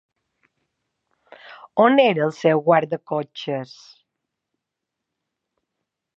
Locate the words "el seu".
2.29-2.63